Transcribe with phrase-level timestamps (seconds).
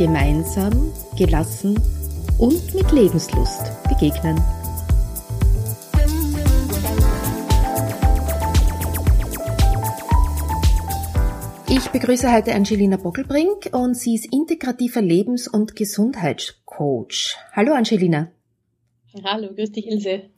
[0.00, 0.72] gemeinsam,
[1.18, 1.78] gelassen
[2.38, 4.40] und mit Lebenslust begegnen.
[11.68, 17.36] Ich begrüße heute Angelina Bockelbrink und sie ist integrativer Lebens- und Gesundheitscoach.
[17.52, 18.32] Hallo Angelina.
[19.22, 20.30] Hallo, grüß dich Ilse.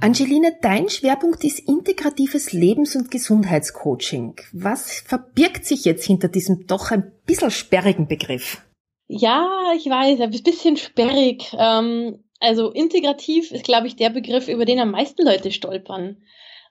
[0.00, 4.36] Angelina, dein Schwerpunkt ist integratives Lebens- und Gesundheitscoaching.
[4.52, 8.62] Was verbirgt sich jetzt hinter diesem doch ein bisschen sperrigen Begriff?
[9.08, 11.52] Ja, ich weiß, ein bisschen sperrig.
[11.58, 16.18] Ähm, also integrativ ist, glaube ich, der Begriff, über den am meisten Leute stolpern.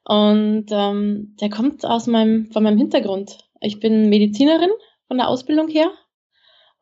[0.05, 3.39] Und ähm, der kommt aus meinem, von meinem Hintergrund.
[3.59, 4.69] Ich bin Medizinerin
[5.07, 5.91] von der Ausbildung her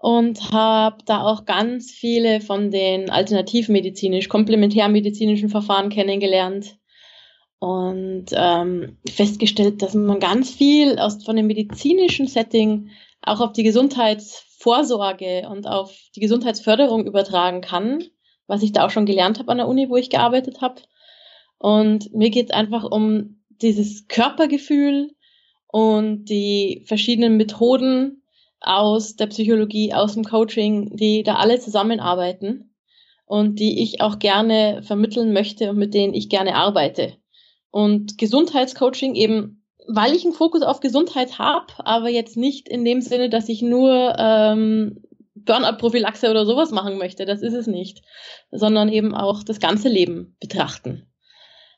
[0.06, 6.78] und habe da auch ganz viele von den alternativmedizinisch, komplementärmedizinischen Verfahren kennengelernt
[7.58, 12.92] und ähm, festgestellt, dass man ganz viel aus von dem medizinischen Setting
[13.24, 18.04] auch auf die Gesundheitsvorsorge und auf die Gesundheitsförderung übertragen kann,
[18.46, 20.84] was ich da auch schon gelernt habe an der Uni, wo ich gearbeitet habe.
[21.58, 25.16] Und mir geht es einfach um dieses Körpergefühl
[25.66, 28.22] und die verschiedenen Methoden,
[28.60, 32.76] aus der Psychologie, aus dem Coaching, die da alle zusammenarbeiten
[33.26, 37.18] und die ich auch gerne vermitteln möchte und mit denen ich gerne arbeite.
[37.72, 43.02] Und Gesundheitscoaching eben, weil ich einen Fokus auf Gesundheit habe, aber jetzt nicht in dem
[43.02, 45.04] Sinne, dass ich nur ähm,
[45.36, 48.02] Burnout-Prophylaxe oder sowas machen möchte, das ist es nicht,
[48.52, 51.08] sondern eben auch das ganze Leben betrachten.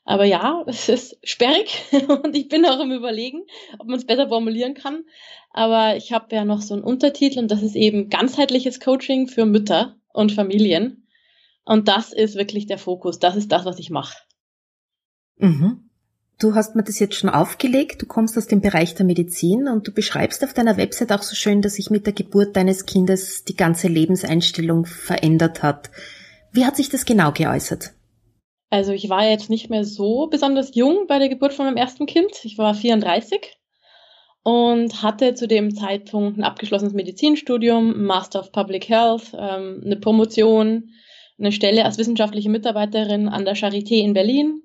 [0.08, 3.42] Aber ja, es ist sperrig und ich bin auch im Überlegen,
[3.78, 5.04] ob man es besser formulieren kann.
[5.52, 9.44] Aber ich habe ja noch so einen Untertitel und das ist eben ganzheitliches Coaching für
[9.44, 11.06] Mütter und Familien.
[11.64, 13.18] Und das ist wirklich der Fokus.
[13.18, 14.16] Das ist das, was ich mache.
[15.36, 15.90] Mhm.
[16.40, 18.00] Du hast mir das jetzt schon aufgelegt.
[18.00, 21.34] Du kommst aus dem Bereich der Medizin und du beschreibst auf deiner Website auch so
[21.34, 25.90] schön, dass sich mit der Geburt deines Kindes die ganze Lebenseinstellung verändert hat.
[26.52, 27.92] Wie hat sich das genau geäußert?
[28.70, 32.06] Also ich war jetzt nicht mehr so besonders jung bei der Geburt von meinem ersten
[32.06, 32.44] Kind.
[32.44, 33.58] Ich war 34
[34.42, 40.90] und hatte zu dem Zeitpunkt ein abgeschlossenes Medizinstudium, Master of Public Health, ähm, eine Promotion,
[41.38, 44.62] eine Stelle als wissenschaftliche Mitarbeiterin an der Charité in Berlin.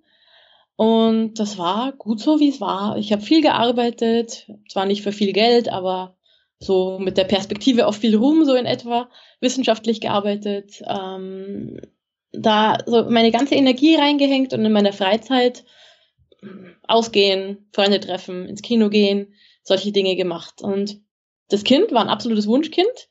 [0.76, 2.98] Und das war gut so, wie es war.
[2.98, 6.18] Ich habe viel gearbeitet, zwar nicht für viel Geld, aber
[6.60, 9.10] so mit der Perspektive auf viel Ruhm so in etwa,
[9.40, 11.80] wissenschaftlich gearbeitet, ähm,
[12.34, 15.64] da so meine ganze Energie reingehängt und in meiner Freizeit
[16.88, 19.34] ausgehen, Freunde treffen, ins Kino gehen,
[19.64, 20.62] solche Dinge gemacht.
[20.62, 21.00] Und
[21.50, 23.08] das Kind war ein absolutes Wunschkind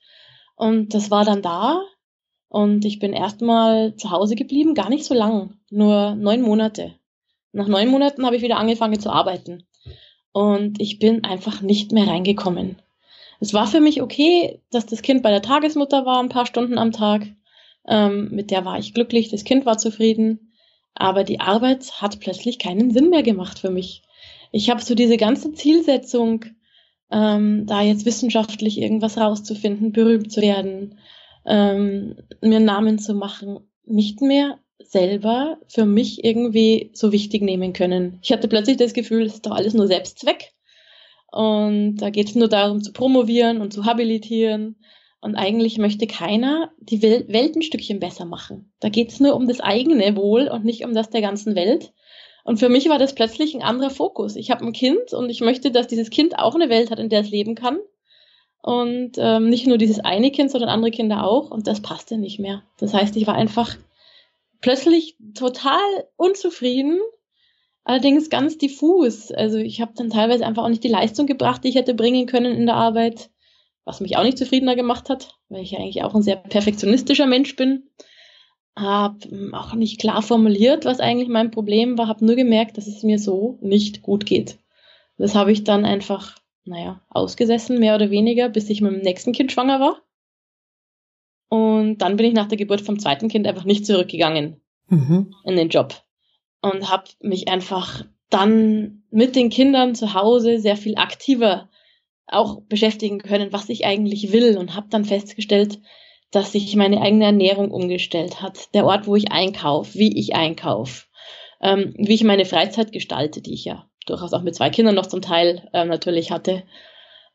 [0.56, 1.82] und das war dann da
[2.48, 6.94] und ich bin erstmal zu Hause geblieben, gar nicht so lang, nur neun Monate.
[7.52, 9.64] Nach neun Monaten habe ich wieder angefangen zu arbeiten
[10.32, 12.76] und ich bin einfach nicht mehr reingekommen.
[13.40, 16.78] Es war für mich okay, dass das Kind bei der Tagesmutter war, ein paar Stunden
[16.78, 17.26] am Tag.
[17.87, 20.53] Ähm, mit der war ich glücklich, das Kind war zufrieden.
[20.94, 24.03] Aber die Arbeit hat plötzlich keinen Sinn mehr gemacht für mich.
[24.53, 26.44] Ich habe so diese ganze Zielsetzung,
[27.10, 30.98] ähm, da jetzt wissenschaftlich irgendwas rauszufinden, berühmt zu werden,
[31.47, 37.72] ähm, mir einen Namen zu machen, nicht mehr selber für mich irgendwie so wichtig nehmen
[37.72, 38.19] können.
[38.22, 40.53] Ich hatte plötzlich das Gefühl, es ist doch alles nur Selbstzweck.
[41.31, 44.76] Und da geht es nur darum zu promovieren und zu habilitieren
[45.22, 48.72] und eigentlich möchte keiner die Welt ein Stückchen besser machen.
[48.80, 51.92] Da geht es nur um das eigene Wohl und nicht um das der ganzen Welt.
[52.42, 54.34] Und für mich war das plötzlich ein anderer Fokus.
[54.34, 57.08] Ich habe ein Kind und ich möchte, dass dieses Kind auch eine Welt hat, in
[57.08, 57.78] der es leben kann.
[58.62, 61.52] Und ähm, nicht nur dieses eine Kind, sondern andere Kinder auch.
[61.52, 62.64] Und das passte nicht mehr.
[62.78, 63.76] Das heißt, ich war einfach
[64.60, 65.78] plötzlich total
[66.16, 66.98] unzufrieden,
[67.84, 69.30] allerdings ganz diffus.
[69.30, 72.26] Also ich habe dann teilweise einfach auch nicht die Leistung gebracht, die ich hätte bringen
[72.26, 73.30] können in der Arbeit
[73.84, 77.26] was mich auch nicht zufriedener gemacht hat, weil ich ja eigentlich auch ein sehr perfektionistischer
[77.26, 77.88] Mensch bin.
[78.76, 82.87] Hab ähm, auch nicht klar formuliert, was eigentlich mein Problem war, habe nur gemerkt, dass
[82.87, 84.58] es mir so nicht gut geht.
[85.19, 89.32] Das habe ich dann einfach, naja, ausgesessen, mehr oder weniger, bis ich mit dem nächsten
[89.32, 90.00] Kind schwanger war.
[91.49, 95.35] Und dann bin ich nach der Geburt vom zweiten Kind einfach nicht zurückgegangen mhm.
[95.44, 96.02] in den Job.
[96.62, 101.69] Und habe mich einfach dann mit den Kindern zu Hause sehr viel aktiver
[102.32, 105.79] auch beschäftigen können, was ich eigentlich will und habe dann festgestellt,
[106.31, 108.75] dass sich meine eigene Ernährung umgestellt hat.
[108.75, 111.05] Der Ort, wo ich einkaufe, wie ich einkaufe,
[111.61, 115.06] ähm, wie ich meine Freizeit gestalte, die ich ja durchaus auch mit zwei Kindern noch
[115.06, 116.64] zum Teil ähm, natürlich hatte.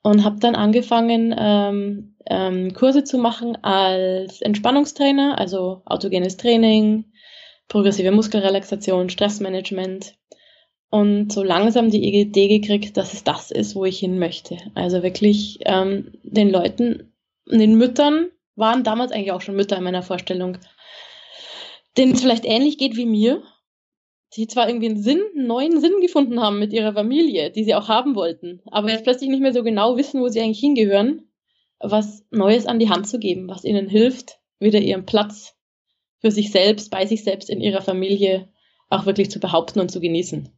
[0.04, 7.06] Und habe dann angefangen, ähm, ähm, Kurse zu machen als Entspannungstrainer, also autogenes Training,
[7.68, 10.16] progressive Muskelrelaxation, Stressmanagement
[10.90, 14.58] und so langsam die Idee gekriegt, dass es das ist, wo ich hin möchte.
[14.74, 17.14] Also wirklich ähm, den Leuten,
[17.46, 20.58] den Müttern, waren damals eigentlich auch schon Mütter in meiner Vorstellung,
[21.96, 23.44] denen es vielleicht ähnlich geht wie mir,
[24.36, 27.76] die zwar irgendwie einen Sinn, einen neuen Sinn gefunden haben mit ihrer Familie, die sie
[27.76, 31.30] auch haben wollten, aber jetzt plötzlich nicht mehr so genau wissen, wo sie eigentlich hingehören,
[31.80, 35.56] was Neues an die Hand zu geben, was ihnen hilft, wieder ihren Platz
[36.20, 38.50] für sich selbst, bei sich selbst in ihrer Familie
[38.90, 40.50] auch wirklich zu behaupten und zu genießen.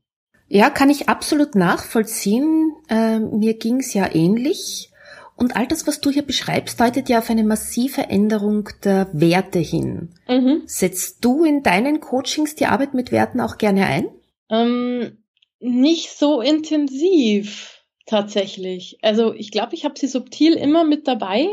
[0.49, 2.73] Ja, kann ich absolut nachvollziehen.
[2.89, 4.91] Äh, mir ging's ja ähnlich.
[5.35, 9.59] Und all das, was du hier beschreibst, deutet ja auf eine massive Änderung der Werte
[9.59, 10.09] hin.
[10.27, 10.63] Mhm.
[10.65, 14.09] Setzt du in deinen Coachings die Arbeit mit Werten auch gerne ein?
[14.49, 15.23] Ähm,
[15.59, 18.97] nicht so intensiv tatsächlich.
[19.03, 21.47] Also ich glaube, ich habe sie subtil immer mit dabei.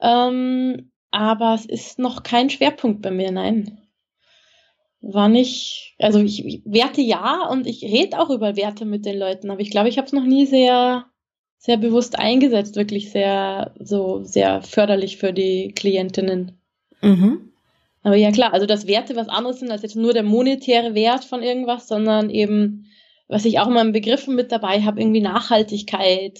[0.00, 3.85] Ähm, aber es ist noch kein Schwerpunkt bei mir, nein
[5.12, 9.50] war nicht, also ich, Werte ja und ich rede auch über Werte mit den Leuten,
[9.50, 11.06] aber ich glaube, ich habe es noch nie sehr,
[11.58, 16.58] sehr bewusst eingesetzt, wirklich sehr, so sehr förderlich für die Klientinnen.
[17.00, 17.52] Mhm.
[18.02, 21.24] Aber ja klar, also dass Werte was anderes sind als jetzt nur der monetäre Wert
[21.24, 22.86] von irgendwas, sondern eben,
[23.28, 26.38] was ich auch immer im Begriffen mit dabei habe, irgendwie Nachhaltigkeit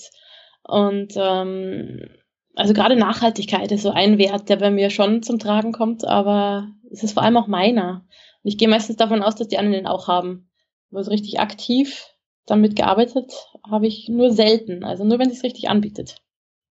[0.62, 2.08] und ähm,
[2.54, 6.68] also gerade Nachhaltigkeit ist so ein Wert, der bei mir schon zum Tragen kommt, aber
[6.90, 8.06] es ist vor allem auch meiner
[8.46, 10.48] ich gehe meistens davon aus, dass die anderen den auch haben.
[10.90, 12.06] Aber so richtig aktiv
[12.46, 13.32] damit gearbeitet
[13.68, 14.84] habe ich nur selten.
[14.84, 16.16] Also nur, wenn es richtig anbietet.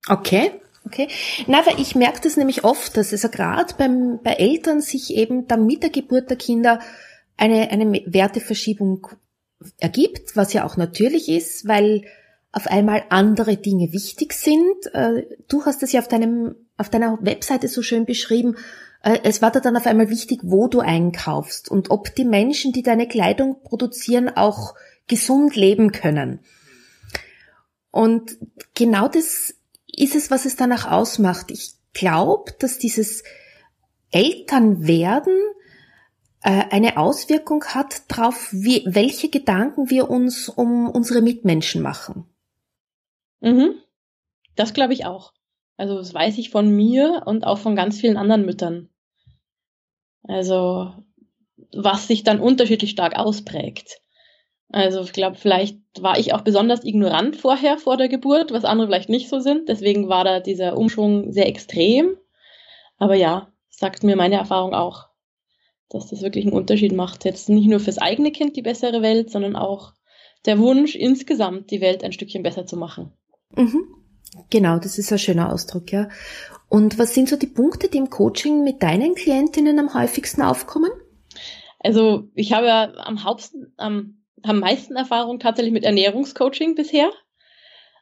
[0.08, 0.52] Okay.
[0.86, 1.08] Okay.
[1.48, 5.16] Na, weil ich merke das nämlich oft, dass es ja gerade beim, bei Eltern sich
[5.16, 6.80] eben dann mit der Geburt der Kinder
[7.38, 9.08] eine, eine Werteverschiebung
[9.80, 12.04] ergibt, was ja auch natürlich ist, weil
[12.52, 14.94] auf einmal andere Dinge wichtig sind.
[14.94, 18.56] Äh, du hast es ja auf deinem, auf deiner Webseite so schön beschrieben,
[19.06, 22.82] es war da dann auf einmal wichtig, wo du einkaufst und ob die Menschen, die
[22.82, 24.74] deine Kleidung produzieren, auch
[25.08, 26.40] gesund leben können.
[27.92, 28.38] Und
[28.74, 29.54] genau das
[29.86, 31.52] ist es, was es danach ausmacht.
[31.52, 33.24] Ich glaube, dass dieses
[34.10, 35.38] Elternwerden
[36.42, 42.26] äh, eine Auswirkung hat darauf, wie, welche Gedanken wir uns um unsere Mitmenschen machen.
[43.40, 43.76] Mhm.
[44.56, 45.34] Das glaube ich auch.
[45.78, 48.90] Also das weiß ich von mir und auch von ganz vielen anderen Müttern.
[50.28, 50.94] Also
[51.74, 54.00] was sich dann unterschiedlich stark ausprägt.
[54.70, 58.88] Also ich glaube, vielleicht war ich auch besonders ignorant vorher vor der Geburt, was andere
[58.88, 59.70] vielleicht nicht so sind.
[59.70, 62.18] Deswegen war da dieser Umschwung sehr extrem.
[62.98, 65.08] Aber ja, sagt mir meine Erfahrung auch,
[65.90, 67.26] dass das wirklich einen Unterschied macht.
[67.26, 69.94] Jetzt nicht nur fürs eigene Kind die bessere Welt, sondern auch
[70.46, 73.14] der Wunsch, insgesamt die Welt ein Stückchen besser zu machen.
[73.56, 73.88] Mhm.
[74.50, 76.10] Genau, das ist ein schöner Ausdruck, ja.
[76.70, 80.92] Und was sind so die Punkte, die im Coaching mit deinen Klientinnen am häufigsten aufkommen?
[81.80, 87.12] Also ich habe ja am, Hauptsten, am, am meisten Erfahrung tatsächlich mit Ernährungscoaching bisher.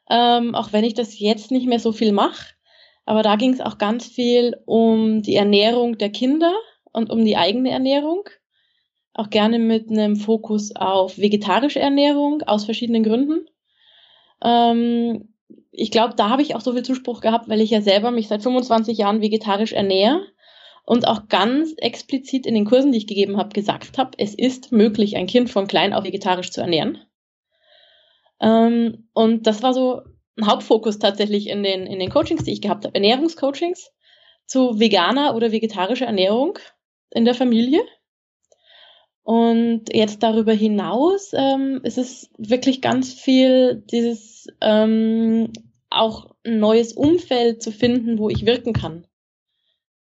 [0.10, 2.54] Ähm, auch wenn ich das jetzt nicht mehr so viel mache.
[3.06, 6.54] Aber da ging es auch ganz viel um die Ernährung der Kinder
[6.92, 8.24] und um die eigene Ernährung.
[9.14, 13.46] Auch gerne mit einem Fokus auf vegetarische Ernährung aus verschiedenen Gründen.
[14.44, 15.33] Ähm,
[15.72, 18.28] ich glaube, da habe ich auch so viel Zuspruch gehabt, weil ich ja selber mich
[18.28, 20.22] seit 25 Jahren vegetarisch ernähre
[20.86, 24.72] und auch ganz explizit in den Kursen, die ich gegeben habe, gesagt habe, es ist
[24.72, 27.00] möglich, ein Kind von klein auf vegetarisch zu ernähren.
[28.42, 30.02] Ähm, und das war so
[30.38, 32.96] ein Hauptfokus tatsächlich in den, in den Coachings, die ich gehabt habe.
[32.96, 33.92] Ernährungscoachings
[34.46, 36.60] zu veganer oder vegetarischer Ernährung
[37.12, 37.82] in der Familie.
[39.24, 45.54] Und jetzt darüber hinaus ähm, ist es wirklich ganz viel dieses ähm,
[45.90, 49.08] auch ein neues Umfeld zu finden, wo ich wirken kann.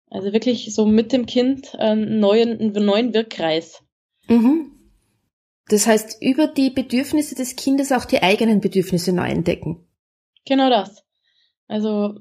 [0.09, 3.83] Also wirklich so mit dem Kind einen neuen, einen neuen Wirkkreis.
[4.27, 4.71] Mhm.
[5.67, 9.86] Das heißt, über die Bedürfnisse des Kindes auch die eigenen Bedürfnisse neu entdecken.
[10.45, 11.03] Genau das.
[11.67, 12.15] Also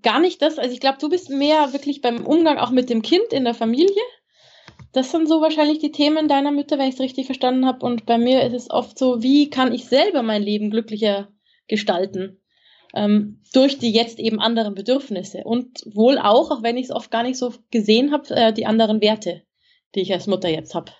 [0.00, 3.02] gar nicht das, also ich glaube, du bist mehr wirklich beim Umgang auch mit dem
[3.02, 4.00] Kind in der Familie
[4.96, 7.84] das sind so wahrscheinlich die Themen deiner Mütter, wenn ich es richtig verstanden habe.
[7.84, 11.28] Und bei mir ist es oft so, wie kann ich selber mein Leben glücklicher
[11.68, 12.40] gestalten?
[12.94, 15.42] Ähm, durch die jetzt eben anderen Bedürfnisse.
[15.44, 18.64] Und wohl auch, auch wenn ich es oft gar nicht so gesehen habe, äh, die
[18.64, 19.42] anderen Werte,
[19.94, 20.92] die ich als Mutter jetzt habe.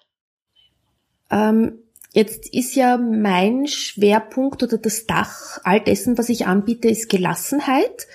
[1.31, 7.11] Ähm, Jetzt ist ja mein Schwerpunkt oder das Dach all dessen, was ich anbiete, ist
[7.11, 8.07] Gelassenheit.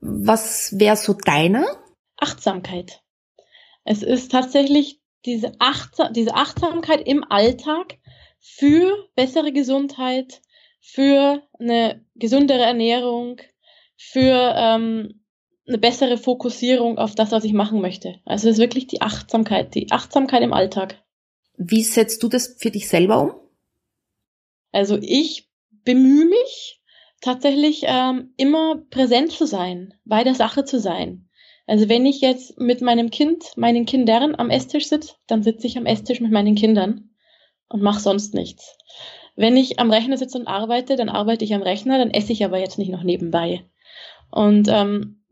[0.00, 1.64] Was wäre so deiner?
[2.18, 3.02] Achtsamkeit.
[3.82, 7.98] Es ist tatsächlich diese, Achtsam diese Achtsamkeit im Alltag
[8.40, 10.40] für bessere Gesundheit,
[10.80, 13.40] für eine gesündere Ernährung,
[13.96, 15.20] für ähm,
[15.66, 18.16] eine bessere Fokussierung auf das, was ich machen möchte.
[18.24, 21.02] Also es ist wirklich die Achtsamkeit, die Achtsamkeit im Alltag.
[21.56, 23.34] Wie setzt du das für dich selber um?
[24.72, 25.48] Also ich
[25.84, 26.82] bemühe mich
[27.20, 31.28] tatsächlich ähm, immer präsent zu sein, bei der Sache zu sein.
[31.66, 35.78] Also wenn ich jetzt mit meinem Kind, meinen Kindern am Esstisch sitze, dann sitze ich
[35.78, 37.10] am Esstisch mit meinen Kindern
[37.68, 38.76] und mache sonst nichts.
[39.36, 42.44] Wenn ich am Rechner sitze und arbeite, dann arbeite ich am Rechner, dann esse ich
[42.44, 43.64] aber jetzt nicht noch nebenbei.
[44.30, 45.24] Und ähm,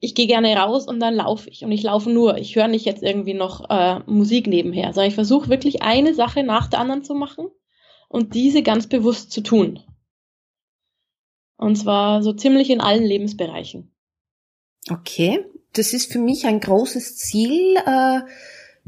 [0.00, 1.64] ich gehe gerne raus und dann laufe ich.
[1.64, 2.38] Und ich laufe nur.
[2.38, 6.42] Ich höre nicht jetzt irgendwie noch äh, Musik nebenher, sondern ich versuche wirklich eine Sache
[6.42, 7.48] nach der anderen zu machen
[8.08, 9.80] und diese ganz bewusst zu tun.
[11.56, 13.95] Und zwar so ziemlich in allen Lebensbereichen.
[14.90, 17.76] Okay, das ist für mich ein großes Ziel.
[17.84, 18.20] Äh,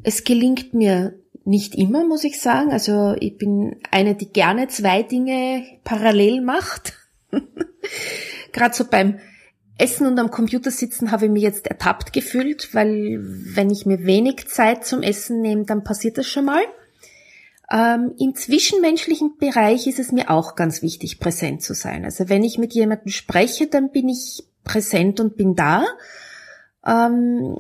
[0.03, 2.71] es gelingt mir nicht immer, muss ich sagen.
[2.71, 6.93] Also ich bin eine, die gerne zwei Dinge parallel macht.
[8.53, 9.19] Gerade so beim
[9.79, 14.05] Essen und am Computer sitzen habe ich mich jetzt ertappt gefühlt, weil wenn ich mir
[14.05, 16.63] wenig Zeit zum Essen nehme, dann passiert das schon mal.
[17.71, 22.05] Ähm, Im zwischenmenschlichen Bereich ist es mir auch ganz wichtig, präsent zu sein.
[22.05, 25.85] Also wenn ich mit jemandem spreche, dann bin ich präsent und bin da.
[26.87, 27.59] Ähm,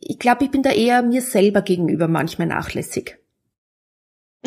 [0.00, 3.18] ich glaube, ich bin da eher mir selber gegenüber manchmal nachlässig.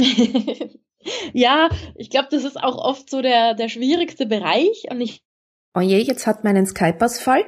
[1.33, 4.85] ja, ich glaube, das ist auch oft so der, der schwierigste Bereich.
[4.89, 5.23] Und ich
[5.75, 7.43] oh je, jetzt hat meinen Skype-Ausfall.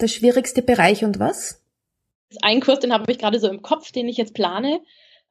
[0.00, 1.62] Der schwierigste Bereich und was?
[2.42, 4.80] Ein Kurs, den habe ich gerade so im Kopf, den ich jetzt plane,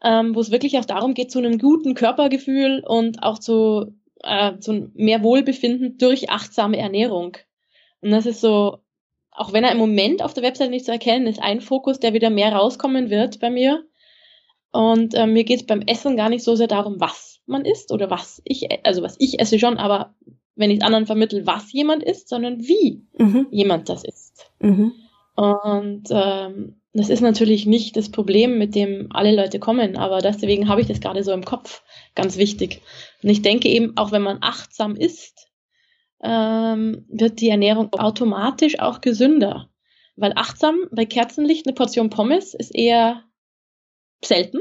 [0.03, 3.93] ähm, wo es wirklich auch darum geht, zu einem guten Körpergefühl und auch zu,
[4.23, 7.37] äh, zu mehr Wohlbefinden durch achtsame Ernährung.
[8.05, 8.77] Und das ist so,
[9.31, 12.13] auch wenn er im Moment auf der Website nicht zu erkennen ist, ein Fokus, der
[12.13, 13.83] wieder mehr rauskommen wird bei mir.
[14.71, 17.91] Und äh, mir geht es beim Essen gar nicht so sehr darum, was man isst
[17.91, 20.13] oder was ich, also was ich esse schon, aber
[20.55, 23.47] wenn ich anderen vermittel, was jemand isst, sondern wie mhm.
[23.49, 24.51] jemand das isst.
[24.59, 24.93] Mhm.
[25.35, 30.69] Und ähm, das ist natürlich nicht das Problem, mit dem alle Leute kommen, aber deswegen
[30.69, 31.81] habe ich das gerade so im Kopf,
[32.13, 32.81] ganz wichtig.
[33.23, 35.44] Und ich denke eben, auch wenn man achtsam isst,
[36.25, 39.69] ähm, wird die Ernährung automatisch auch gesünder.
[40.15, 43.23] Weil achtsam bei Kerzenlicht eine Portion Pommes ist eher
[44.23, 44.59] selten.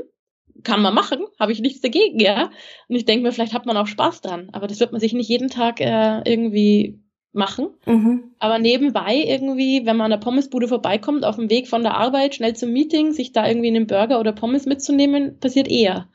[0.63, 2.51] Kann man machen, habe ich nichts dagegen, ja.
[2.89, 5.13] Und ich denke mir, vielleicht hat man auch Spaß dran, aber das wird man sich
[5.13, 7.01] nicht jeden Tag äh, irgendwie
[7.33, 7.71] machen.
[7.87, 8.35] Mhm.
[8.39, 12.37] Aber nebenbei irgendwie, wenn man an der Pommesbude vorbeikommt, auf dem Weg von der Arbeit
[12.37, 16.09] schnell zum Meeting, sich da irgendwie einen Burger oder Pommes mitzunehmen, passiert eher.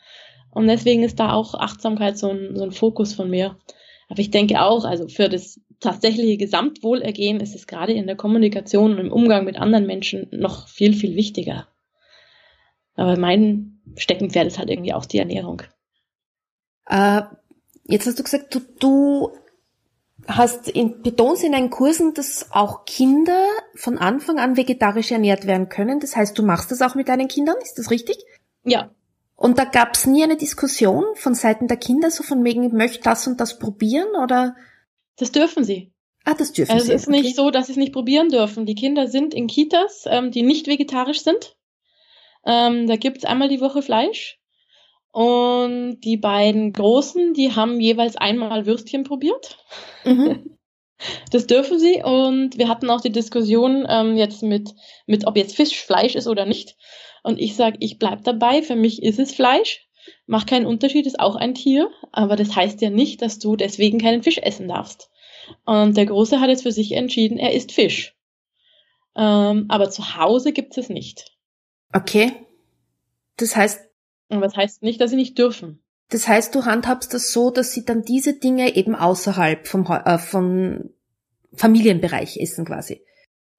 [0.51, 3.57] Und deswegen ist da auch Achtsamkeit so ein, so ein Fokus von mir.
[4.09, 8.93] Aber ich denke auch, also für das tatsächliche Gesamtwohlergehen ist es gerade in der Kommunikation
[8.93, 11.67] und im Umgang mit anderen Menschen noch viel, viel wichtiger.
[12.95, 15.61] Aber mein Steckenpferd ist halt irgendwie auch die Ernährung.
[16.87, 17.21] Äh,
[17.85, 19.31] jetzt hast du gesagt, du, du
[20.27, 25.69] hast in, betonst in deinen Kursen, dass auch Kinder von Anfang an vegetarisch ernährt werden
[25.69, 25.99] können.
[25.99, 28.17] Das heißt, du machst das auch mit deinen Kindern, ist das richtig?
[28.63, 28.89] Ja.
[29.39, 32.73] Und da gab es nie eine Diskussion von Seiten der Kinder, so von wegen, ich
[32.73, 34.53] möchte das und das probieren oder?
[35.15, 35.93] Das dürfen sie.
[36.25, 36.91] Ah, das dürfen also sie.
[36.91, 37.21] Es ist okay.
[37.21, 38.65] nicht so, dass sie es nicht probieren dürfen.
[38.65, 41.55] Die Kinder sind in Kitas, ähm, die nicht vegetarisch sind.
[42.45, 44.41] Ähm, da gibt's einmal die Woche Fleisch.
[45.11, 49.57] Und die beiden Großen, die haben jeweils einmal Würstchen probiert.
[50.03, 50.55] Mhm.
[51.31, 52.03] Das dürfen sie.
[52.03, 54.71] Und wir hatten auch die Diskussion ähm, jetzt mit,
[55.07, 56.75] mit, ob jetzt Fisch Fleisch ist oder nicht.
[57.23, 58.61] Und ich sage, ich bleib dabei.
[58.61, 59.87] Für mich ist es Fleisch.
[60.25, 61.89] Macht keinen Unterschied, ist auch ein Tier.
[62.11, 65.09] Aber das heißt ja nicht, dass du deswegen keinen Fisch essen darfst.
[65.65, 68.15] Und der Große hat jetzt für sich entschieden, er isst Fisch.
[69.15, 71.35] Ähm, aber zu Hause gibt es nicht.
[71.93, 72.31] Okay.
[73.37, 73.81] Das heißt.
[74.29, 75.83] Aber das heißt nicht, dass sie nicht dürfen.
[76.09, 80.17] Das heißt, du handhabst das so, dass sie dann diese Dinge eben außerhalb vom, äh,
[80.17, 80.89] vom
[81.53, 83.03] Familienbereich essen quasi.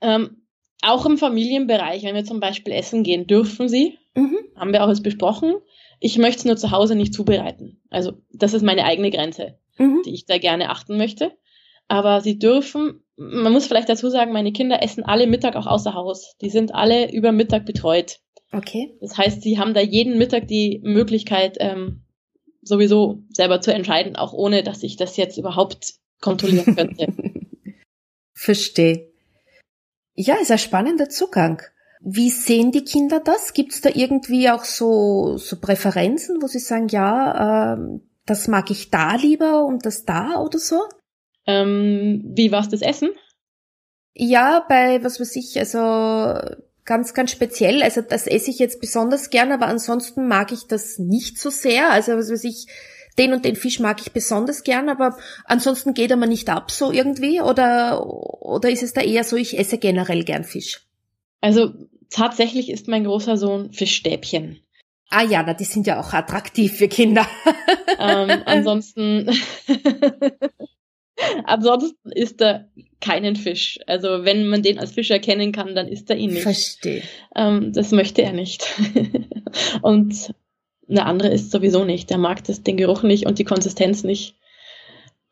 [0.01, 0.40] Ähm,
[0.83, 3.99] auch im Familienbereich, wenn wir zum Beispiel essen gehen, dürfen sie.
[4.15, 4.39] Mhm.
[4.57, 5.55] Haben wir auch jetzt besprochen.
[6.01, 7.81] Ich möchte es nur zu Hause nicht zubereiten.
[7.91, 10.03] Also das ist meine eigene Grenze, mhm.
[10.05, 11.33] die ich da gerne achten möchte.
[11.89, 15.95] Aber sie dürfen, man muss vielleicht dazu sagen, meine Kinder essen alle Mittag auch außer
[15.95, 16.37] Haus.
[16.41, 18.21] Die sind alle über Mittag betreut.
[18.53, 18.97] Okay.
[19.01, 22.03] Das heißt, sie haben da jeden Mittag die Möglichkeit, ähm,
[22.63, 27.13] sowieso selber zu entscheiden, auch ohne, dass ich das jetzt überhaupt kontrollieren könnte.
[28.33, 29.11] Verstehe.
[30.23, 31.63] Ja, ist ein spannender Zugang.
[32.03, 33.55] Wie sehen die Kinder das?
[33.55, 37.79] Gibt es da irgendwie auch so, so Präferenzen, wo sie sagen, ja, äh,
[38.27, 40.83] das mag ich da lieber und das da oder so?
[41.47, 43.09] Ähm, wie war's das Essen?
[44.13, 45.79] Ja, bei was weiß ich, also
[46.85, 47.83] ganz, ganz speziell.
[47.83, 51.93] Also das esse ich jetzt besonders gern, aber ansonsten mag ich das nicht so sehr.
[51.93, 52.67] Also was weiß ich,
[53.21, 56.71] den und den Fisch mag ich besonders gern, aber ansonsten geht er mir nicht ab
[56.71, 60.81] so irgendwie oder, oder ist es da eher so, ich esse generell gern Fisch?
[61.41, 61.73] Also
[62.11, 64.61] tatsächlich ist mein großer Sohn Fischstäbchen.
[65.11, 67.27] Ah ja, na, die sind ja auch attraktiv für Kinder.
[67.99, 69.29] ähm, ansonsten,
[71.45, 72.69] ansonsten isst er
[73.01, 73.81] keinen Fisch.
[73.87, 76.43] Also wenn man den als Fisch erkennen kann, dann isst er ihn nicht.
[76.43, 77.03] Verstehe.
[77.35, 78.67] Ähm, das möchte er nicht.
[79.83, 80.33] und
[80.91, 82.11] eine andere ist sowieso nicht.
[82.11, 84.37] Der mag das, den Geruch nicht und die Konsistenz nicht.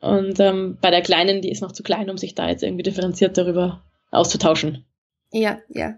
[0.00, 2.84] Und ähm, bei der Kleinen, die ist noch zu klein, um sich da jetzt irgendwie
[2.84, 4.84] differenziert darüber auszutauschen.
[5.32, 5.94] Ja, ja.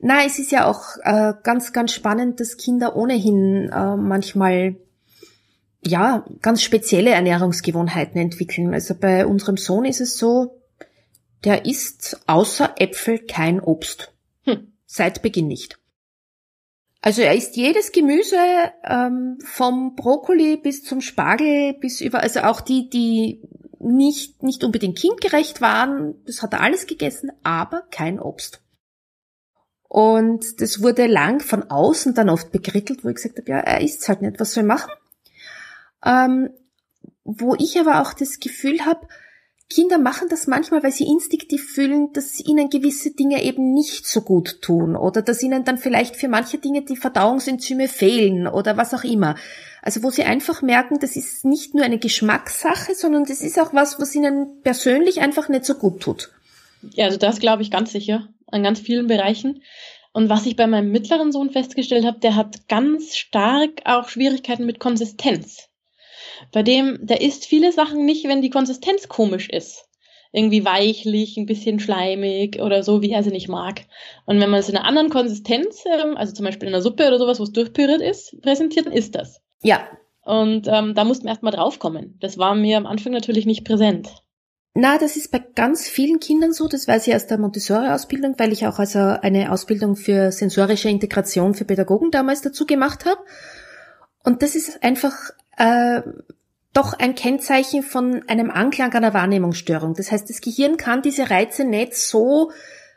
[0.00, 4.76] Na, es ist ja auch äh, ganz, ganz spannend, dass Kinder ohnehin äh, manchmal
[5.84, 8.74] ja ganz spezielle Ernährungsgewohnheiten entwickeln.
[8.74, 10.60] Also bei unserem Sohn ist es so,
[11.44, 14.12] der isst außer Äpfel kein Obst.
[14.44, 14.72] Hm.
[14.86, 15.78] Seit Beginn nicht.
[17.06, 18.36] Also er isst jedes Gemüse
[18.82, 23.42] ähm, vom Brokkoli bis zum Spargel bis über, also auch die, die
[23.78, 28.60] nicht, nicht unbedingt kindgerecht waren, das hat er alles gegessen, aber kein Obst.
[29.84, 33.82] Und das wurde lang von außen dann oft bekrittelt, wo ich gesagt habe, ja, er
[33.82, 34.90] isst halt nicht, was soll er machen?
[36.04, 36.50] Ähm,
[37.22, 39.06] wo ich aber auch das Gefühl habe,
[39.68, 44.20] Kinder machen das manchmal, weil sie instinktiv fühlen, dass ihnen gewisse Dinge eben nicht so
[44.20, 48.94] gut tun oder dass ihnen dann vielleicht für manche Dinge die Verdauungsenzyme fehlen oder was
[48.94, 49.34] auch immer.
[49.82, 53.74] Also wo sie einfach merken, das ist nicht nur eine Geschmackssache, sondern das ist auch
[53.74, 56.30] was, was ihnen persönlich einfach nicht so gut tut.
[56.94, 59.62] Ja, also das glaube ich ganz sicher an ganz vielen Bereichen.
[60.12, 64.64] Und was ich bei meinem mittleren Sohn festgestellt habe, der hat ganz stark auch Schwierigkeiten
[64.64, 65.68] mit Konsistenz.
[66.52, 69.84] Bei dem, der isst viele Sachen nicht, wenn die Konsistenz komisch ist.
[70.32, 73.82] Irgendwie weichlich, ein bisschen schleimig oder so, wie er sie nicht mag.
[74.26, 77.06] Und wenn man es in einer anderen Konsistenz, ähm, also zum Beispiel in einer Suppe
[77.06, 79.40] oder sowas, wo es durchpüriert ist, präsentiert, dann ist das.
[79.62, 79.88] Ja.
[80.24, 82.18] Und ähm, da mussten wir erstmal draufkommen.
[82.20, 84.10] Das war mir am Anfang natürlich nicht präsent.
[84.78, 86.68] Na, das ist bei ganz vielen Kindern so.
[86.68, 91.54] Das weiß ich aus der Montessori-Ausbildung, weil ich auch also eine Ausbildung für sensorische Integration
[91.54, 93.20] für Pädagogen damals dazu gemacht habe.
[94.22, 95.14] Und das ist einfach
[95.56, 96.02] äh,
[96.72, 99.94] doch ein Kennzeichen von einem Anklang einer Wahrnehmungsstörung.
[99.94, 102.52] Das heißt, das Gehirn kann diese Reize nicht so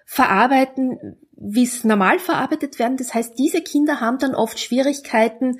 [0.06, 2.98] verarbeiten, wie es normal verarbeitet werden.
[2.98, 5.60] Das heißt, diese Kinder haben dann oft Schwierigkeiten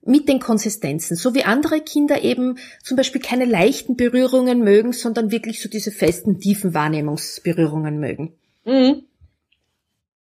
[0.00, 5.30] mit den Konsistenzen, so wie andere Kinder eben zum Beispiel keine leichten Berührungen mögen, sondern
[5.30, 8.32] wirklich so diese festen, tiefen Wahrnehmungsberührungen mögen.
[8.64, 9.02] Mhm.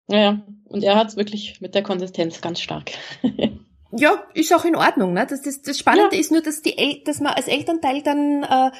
[0.08, 2.92] Ja, und er hat es wirklich mit der Konsistenz ganz stark.
[3.96, 5.12] ja, ist auch in Ordnung.
[5.12, 5.26] Ne?
[5.28, 6.20] Das, das, das Spannende ja.
[6.20, 8.70] ist nur, dass, die El dass man als Elternteil dann äh,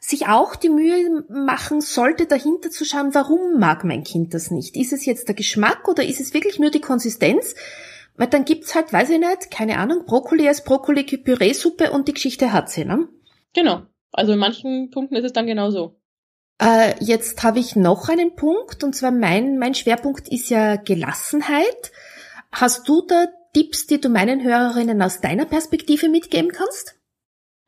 [0.00, 4.76] sich auch die Mühe machen sollte, dahinter zu schauen, warum mag mein Kind das nicht?
[4.76, 7.54] Ist es jetzt der Geschmack oder ist es wirklich nur die Konsistenz?
[8.16, 12.52] Weil dann gibt's halt, weiß ich nicht, keine Ahnung, Brokkoli als Brokkoli-Püree-Suppe und die Geschichte
[12.52, 13.08] hat sie, ne?
[13.54, 13.82] Genau.
[14.12, 15.96] Also in manchen Punkten ist es dann genau so.
[16.60, 21.92] Äh, jetzt habe ich noch einen Punkt, und zwar mein, mein Schwerpunkt ist ja Gelassenheit.
[22.52, 26.96] Hast du da Tipps, die du meinen Hörerinnen aus deiner Perspektive mitgeben kannst?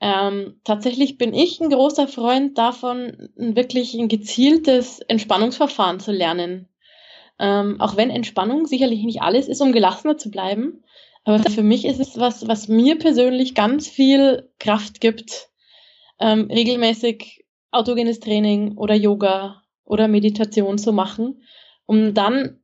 [0.01, 6.69] Ähm, tatsächlich bin ich ein großer Freund davon, wirklich ein gezieltes Entspannungsverfahren zu lernen.
[7.39, 10.83] Ähm, auch wenn Entspannung sicherlich nicht alles ist, um gelassener zu bleiben.
[11.25, 15.51] Aber für mich ist es was, was mir persönlich ganz viel Kraft gibt,
[16.19, 21.43] ähm, regelmäßig autogenes Training oder Yoga oder Meditation zu machen,
[21.87, 22.61] um dann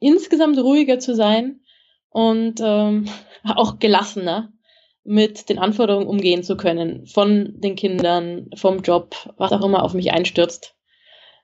[0.00, 1.60] insgesamt ruhiger zu sein
[2.10, 3.08] und ähm,
[3.44, 4.52] auch gelassener
[5.04, 9.94] mit den Anforderungen umgehen zu können von den Kindern, vom Job, was auch immer auf
[9.94, 10.74] mich einstürzt.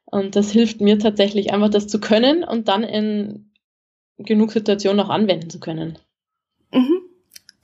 [0.04, 3.52] Und das hilft mir tatsächlich einfach, das zu können und dann in
[4.18, 5.98] genug Situationen auch anwenden zu können.
[6.72, 7.00] Mhm.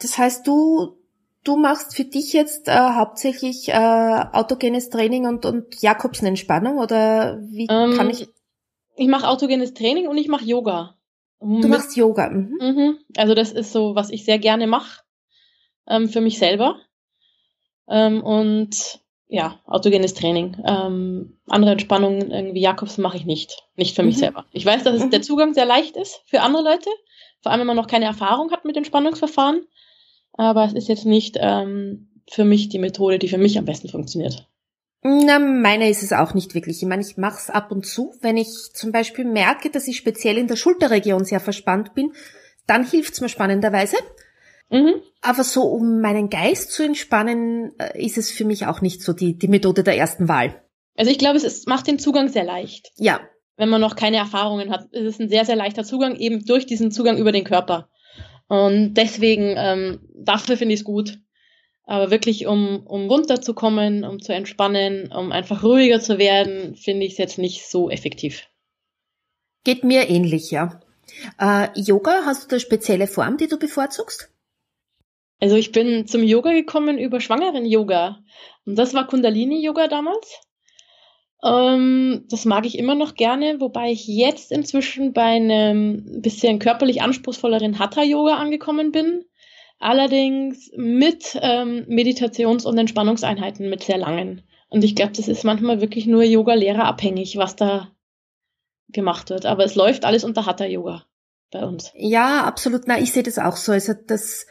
[0.01, 0.97] Das heißt, du,
[1.45, 7.67] du machst für dich jetzt äh, hauptsächlich äh, autogenes Training und, und Jakobsen-Entspannung oder wie
[7.71, 8.29] ähm, kann ich?
[8.97, 10.97] Ich mache autogenes Training und ich mache Yoga.
[11.41, 12.29] Du machst Yoga.
[12.29, 12.59] Mhm.
[12.61, 12.99] Mhm.
[13.17, 15.03] Also das ist so, was ich sehr gerne mache
[15.89, 16.81] ähm, für mich selber.
[17.89, 20.57] Ähm, und ja, autogenes Training.
[20.67, 23.63] Ähm, andere Entspannungen, irgendwie Jakobs mache ich nicht.
[23.77, 24.21] Nicht für mich mhm.
[24.21, 24.47] selber.
[24.53, 25.11] Ich weiß, dass es, mhm.
[25.11, 26.91] der Zugang sehr leicht ist für andere Leute.
[27.43, 29.67] Vor allem, wenn man noch keine Erfahrung hat mit Entspannungsverfahren.
[30.35, 33.89] Aber es ist jetzt nicht ähm, für mich die Methode, die für mich am besten
[33.89, 34.47] funktioniert.
[35.03, 36.83] Na, meine ist es auch nicht wirklich.
[36.83, 38.15] Ich meine, ich mache es ab und zu.
[38.21, 42.13] Wenn ich zum Beispiel merke, dass ich speziell in der Schulterregion sehr verspannt bin,
[42.67, 43.97] dann hilft's mir spannenderweise.
[44.71, 45.01] Mhm.
[45.23, 49.13] Aber so, um meinen Geist zu entspannen, äh, ist es für mich auch nicht so
[49.13, 50.63] die, die Methode der ersten Wahl.
[50.97, 52.93] Also ich glaube, es ist, macht den Zugang sehr leicht.
[52.97, 53.21] Ja.
[53.57, 56.67] Wenn man noch keine Erfahrungen hat, ist es ein sehr, sehr leichter Zugang, eben durch
[56.67, 57.89] diesen Zugang über den Körper.
[58.49, 61.19] Und deswegen, ähm, dafür finde ich es gut.
[61.91, 67.15] Aber wirklich, um, um runterzukommen, um zu entspannen, um einfach ruhiger zu werden, finde ich
[67.15, 68.47] es jetzt nicht so effektiv.
[69.65, 70.81] Geht mir ähnlich, ja.
[71.41, 74.33] Äh, Yoga, hast du da spezielle Form, die du bevorzugst?
[75.41, 78.21] Also ich bin zum Yoga gekommen über Schwangeren-Yoga.
[78.67, 80.41] Und das war Kundalini-Yoga damals.
[81.43, 87.03] Ähm, das mag ich immer noch gerne, wobei ich jetzt inzwischen bei einem bisschen körperlich
[87.03, 89.25] anspruchsvolleren Hatha-Yoga angekommen bin.
[89.81, 94.43] Allerdings mit ähm, Meditations- und Entspannungseinheiten mit sehr langen.
[94.69, 97.91] Und ich glaube, das ist manchmal wirklich nur Yoga-Lehrer abhängig, was da
[98.91, 99.47] gemacht wird.
[99.47, 101.07] Aber es läuft alles unter Hatha-Yoga
[101.51, 101.93] bei uns.
[101.95, 102.83] Ja, absolut.
[102.87, 103.73] Na, ich sehe das auch so.
[103.73, 104.47] Also das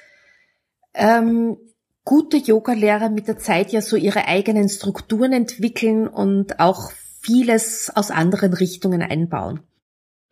[0.96, 1.58] ähm,
[2.06, 8.10] gute Yoga-Lehrer mit der Zeit ja so ihre eigenen Strukturen entwickeln und auch vieles aus
[8.10, 9.62] anderen Richtungen einbauen.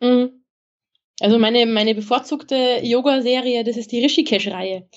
[0.00, 0.37] Mhm.
[1.20, 4.88] Also meine, meine bevorzugte Yoga-Serie, das ist die Rishikesh-Reihe.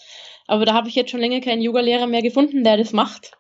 [0.48, 3.32] Aber da habe ich jetzt schon länger keinen Yoga-Lehrer mehr gefunden, der das macht.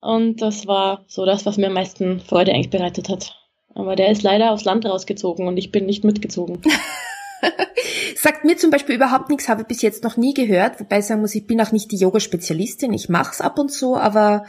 [0.00, 3.36] Und das war so das, was mir am meisten Freude eigentlich bereitet hat.
[3.74, 6.60] Aber der ist leider aufs Land rausgezogen und ich bin nicht mitgezogen.
[8.16, 11.06] Sagt mir zum Beispiel überhaupt nichts, habe ich bis jetzt noch nie gehört, wobei ich
[11.06, 14.44] sagen muss, ich bin auch nicht die Yoga-Spezialistin, ich mache es ab und zu, aber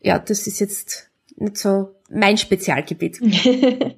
[0.00, 3.20] ja, das ist jetzt nicht so mein Spezialgebiet.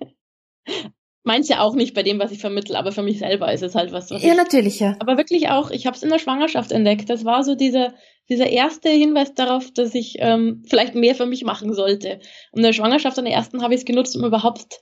[1.23, 3.75] Meins ja auch nicht bei dem, was ich vermittle, aber für mich selber ist es
[3.75, 4.11] halt was.
[4.11, 4.97] was ja, natürlich, ja.
[5.01, 7.11] Aber wirklich auch, ich habe es in der Schwangerschaft entdeckt.
[7.11, 7.93] Das war so dieser,
[8.31, 12.21] dieser erste Hinweis darauf, dass ich ähm, vielleicht mehr für mich machen sollte.
[12.53, 14.81] Und in der Schwangerschaft, an der ersten, habe ich es genutzt, um überhaupt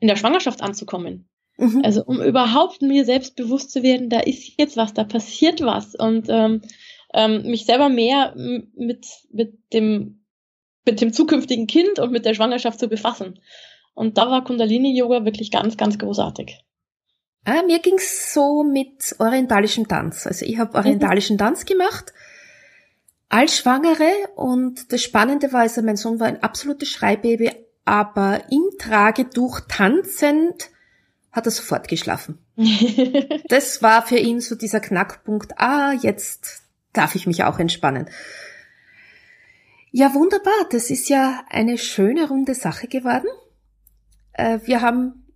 [0.00, 1.28] in der Schwangerschaft anzukommen.
[1.58, 1.82] Mhm.
[1.84, 5.94] Also um überhaupt mir selbst bewusst zu werden, da ist jetzt was, da passiert was
[5.94, 6.62] und ähm,
[7.12, 10.22] ähm, mich selber mehr mit, mit dem
[10.86, 13.40] mit dem zukünftigen Kind und mit der Schwangerschaft zu befassen.
[13.96, 16.60] Und da war Kundalini-Yoga wirklich ganz, ganz großartig.
[17.44, 20.26] Ah, mir ging's so mit orientalischem Tanz.
[20.26, 21.40] Also ich habe orientalischen mhm.
[21.40, 22.12] Tanz gemacht
[23.28, 27.52] als Schwangere und das Spannende war, also mein Sohn war ein absolutes Schreibaby,
[27.84, 30.70] aber im Tragetuch tanzend
[31.32, 32.38] hat er sofort geschlafen.
[33.48, 38.08] das war für ihn so dieser Knackpunkt, ah, jetzt darf ich mich auch entspannen.
[39.90, 43.28] Ja, wunderbar, das ist ja eine schöne runde Sache geworden.
[44.36, 45.26] Äh, wir haben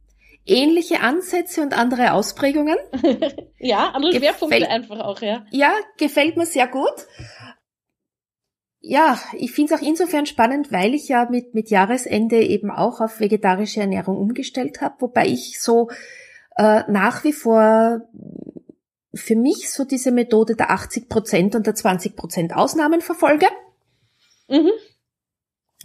[0.46, 2.76] ähnliche Ansätze und andere Ausprägungen.
[3.58, 5.44] ja, andere Schwerpunkte einfach auch, ja.
[5.50, 7.06] Ja, gefällt mir sehr gut
[8.80, 13.00] ja, ich finde es auch insofern spannend, weil ich ja mit, mit Jahresende eben auch
[13.00, 15.90] auf vegetarische Ernährung umgestellt habe, wobei ich so
[16.56, 18.00] äh, nach wie vor
[19.12, 23.46] für mich so diese Methode der 80 Prozent und der 20 Prozent Ausnahmen verfolge.
[24.48, 24.70] Mhm.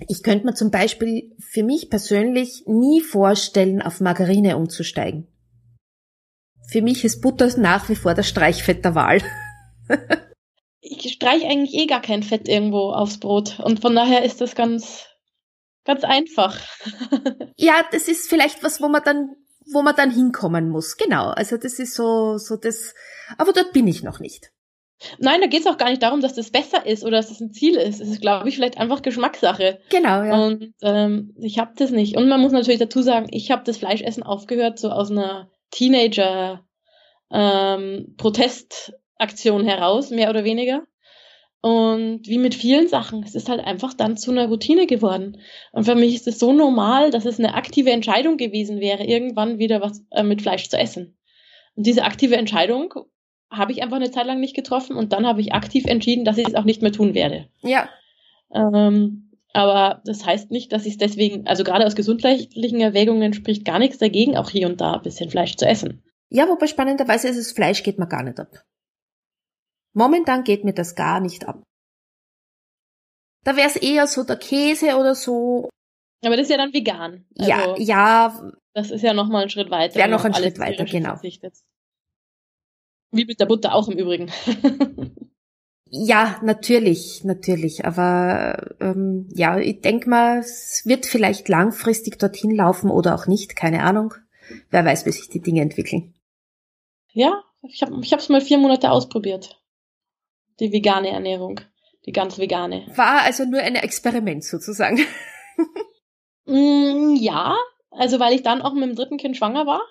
[0.07, 5.27] Ich könnte mir zum Beispiel für mich persönlich nie vorstellen, auf Margarine umzusteigen.
[6.67, 9.21] Für mich ist Butter nach wie vor das Streichfett der Wahl.
[10.81, 13.59] ich streiche eigentlich eh gar kein Fett irgendwo aufs Brot.
[13.59, 15.05] Und von daher ist das ganz,
[15.85, 16.59] ganz einfach.
[17.55, 19.35] ja, das ist vielleicht was, wo man dann,
[19.71, 20.97] wo man dann hinkommen muss.
[20.97, 21.29] Genau.
[21.29, 22.93] Also das ist so, so das,
[23.37, 24.51] aber dort bin ich noch nicht.
[25.19, 27.41] Nein, da geht es auch gar nicht darum, dass das besser ist oder dass das
[27.41, 27.99] ein Ziel ist.
[27.99, 29.79] Es ist, glaube ich, vielleicht einfach Geschmackssache.
[29.89, 30.45] Genau, ja.
[30.45, 32.15] Und ähm, ich habe das nicht.
[32.15, 36.65] Und man muss natürlich dazu sagen, ich habe das Fleischessen aufgehört, so aus einer Teenager
[37.31, 38.15] ähm,
[39.65, 40.83] heraus, mehr oder weniger.
[41.61, 45.41] Und wie mit vielen Sachen, es ist halt einfach dann zu einer Routine geworden.
[45.71, 49.57] Und für mich ist es so normal, dass es eine aktive Entscheidung gewesen wäre, irgendwann
[49.57, 51.17] wieder was äh, mit Fleisch zu essen.
[51.75, 52.93] Und diese aktive Entscheidung
[53.51, 56.37] habe ich einfach eine Zeit lang nicht getroffen und dann habe ich aktiv entschieden, dass
[56.37, 57.47] ich es auch nicht mehr tun werde.
[57.61, 57.89] Ja.
[58.53, 63.63] Ähm, aber das heißt nicht, dass ich es deswegen, also gerade aus gesundheitlichen Erwägungen spricht
[63.63, 66.03] gar nichts dagegen, auch hier und da ein bisschen Fleisch zu essen.
[66.29, 68.65] Ja, wobei spannenderweise ist es Fleisch geht mir gar nicht ab.
[69.93, 71.63] Momentan geht mir das gar nicht ab.
[73.45, 75.69] Da wäre es eher so der Käse oder so.
[76.25, 77.25] Aber das ist ja dann vegan.
[77.37, 78.51] Also ja, ja.
[78.73, 79.95] Das ist ja nochmal ein Schritt weiter.
[79.95, 81.11] Wäre noch ein Schritt weiter, genau.
[81.11, 81.53] Verzichtet.
[83.11, 84.31] Wie mit der Butter auch im Übrigen.
[85.89, 87.85] ja, natürlich, natürlich.
[87.85, 93.55] Aber ähm, ja, ich denke mal, es wird vielleicht langfristig dorthin laufen oder auch nicht,
[93.55, 94.13] keine Ahnung.
[94.69, 96.13] Wer weiß, wie sich die Dinge entwickeln.
[97.13, 99.59] Ja, ich habe es mal vier Monate ausprobiert
[100.59, 101.61] die vegane Ernährung.
[102.05, 102.85] Die ganz vegane.
[102.95, 104.99] War also nur ein Experiment sozusagen.
[106.45, 107.55] mm, ja,
[107.89, 109.81] also weil ich dann auch mit dem dritten Kind schwanger war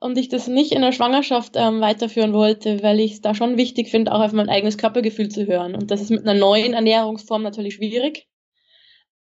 [0.00, 3.56] und ich das nicht in der Schwangerschaft ähm, weiterführen wollte, weil ich es da schon
[3.56, 5.74] wichtig finde, auch auf mein eigenes Körpergefühl zu hören.
[5.74, 8.28] Und das ist mit einer neuen Ernährungsform natürlich schwierig.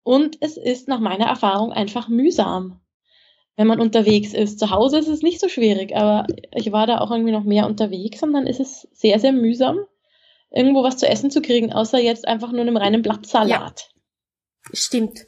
[0.02, 2.80] Und es ist nach meiner Erfahrung einfach mühsam,
[3.56, 4.58] wenn man unterwegs ist.
[4.58, 7.66] Zu Hause ist es nicht so schwierig, aber ich war da auch irgendwie noch mehr
[7.66, 9.78] unterwegs und dann ist es sehr, sehr mühsam,
[10.50, 13.90] irgendwo was zu essen zu kriegen, außer jetzt einfach nur einem reinen Blattsalat.
[13.90, 15.27] Ja, stimmt.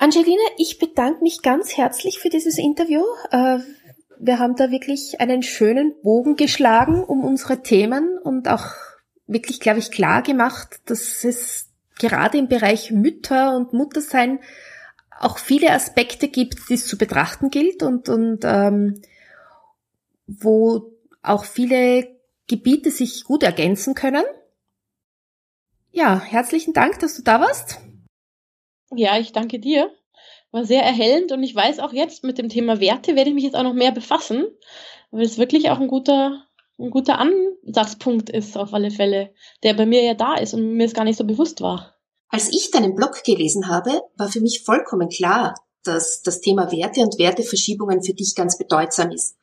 [0.00, 3.02] Angelina, ich bedanke mich ganz herzlich für dieses Interview.
[3.30, 3.58] Äh,
[4.18, 8.64] wir haben da wirklich einen schönen Bogen geschlagen um unsere Themen und auch
[9.26, 14.40] wirklich, glaube ich, klar gemacht, dass es gerade im Bereich Mütter und Muttersein
[15.18, 19.02] auch viele Aspekte gibt, die es zu betrachten gilt und, und ähm,
[20.26, 22.08] wo auch viele
[22.46, 24.24] Gebiete sich gut ergänzen können.
[25.90, 27.80] Ja, herzlichen Dank, dass du da warst.
[28.94, 29.90] Ja, ich danke dir.
[30.50, 33.44] War sehr erhellend und ich weiß auch jetzt mit dem Thema Werte werde ich mich
[33.44, 34.46] jetzt auch noch mehr befassen,
[35.12, 36.44] weil es wirklich auch ein guter,
[36.78, 40.86] ein guter Ansatzpunkt ist auf alle Fälle, der bei mir ja da ist und mir
[40.86, 41.94] es gar nicht so bewusst war.
[42.28, 47.00] Als ich deinen Blog gelesen habe, war für mich vollkommen klar, dass das Thema Werte
[47.00, 49.36] und Werteverschiebungen für dich ganz bedeutsam ist.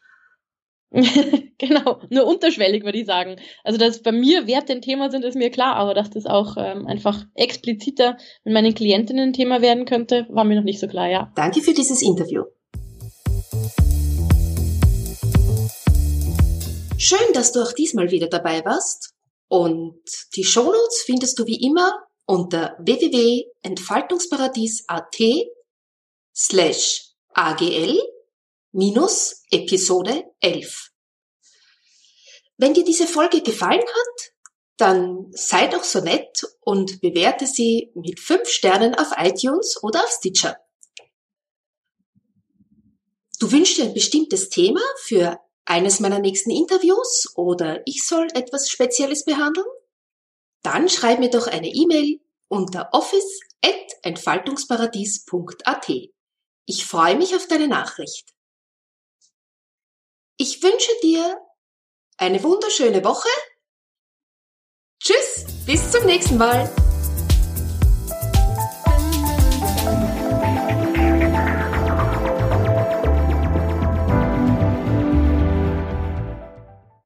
[1.58, 3.36] genau, nur unterschwellig würde ich sagen.
[3.63, 6.56] Also, dass bei mir Werte ein Thema sind, ist mir klar, aber dass das auch
[6.58, 10.88] ähm, einfach expliziter mit meinen Klientinnen ein Thema werden könnte, war mir noch nicht so
[10.88, 11.32] klar, ja.
[11.36, 12.43] Danke für dieses Interview.
[16.97, 19.13] Schön, dass du auch diesmal wieder dabei warst.
[19.50, 20.02] Und
[20.36, 21.93] die Shownotes findest du wie immer
[22.26, 25.15] unter www.entfaltungsparadies.at
[26.36, 27.97] slash agl
[28.71, 30.91] minus Episode 11.
[32.58, 34.34] Wenn dir diese Folge gefallen hat,
[34.77, 40.12] dann sei doch so nett und bewerte sie mit fünf Sternen auf iTunes oder auf
[40.12, 40.58] Stitcher.
[43.39, 48.69] Du wünschst dir ein bestimmtes Thema für eines meiner nächsten Interviews oder ich soll etwas
[48.69, 49.67] Spezielles behandeln?
[50.63, 55.91] Dann schreib mir doch eine E-Mail unter office.entfaltungsparadies.at.
[56.65, 58.37] Ich freue mich auf deine Nachricht.
[60.39, 61.41] Ich wünsche dir
[62.17, 63.28] eine wunderschöne Woche.
[65.02, 66.69] Tschüss, bis zum nächsten Mal.